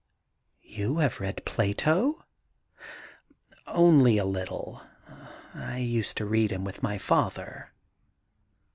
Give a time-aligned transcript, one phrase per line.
[0.79, 2.25] 'You have read Plato?''
[3.67, 4.81] Only a little.
[5.53, 7.71] I used to read him with my father.'